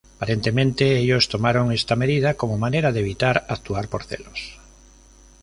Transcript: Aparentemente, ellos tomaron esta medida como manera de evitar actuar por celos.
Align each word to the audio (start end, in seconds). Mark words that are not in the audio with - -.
Aparentemente, 0.17 0.97
ellos 0.97 1.29
tomaron 1.29 1.71
esta 1.79 1.95
medida 2.01 2.29
como 2.33 2.57
manera 2.65 2.89
de 2.91 3.01
evitar 3.05 3.35
actuar 3.55 3.85
por 3.91 4.01
celos. 4.09 4.41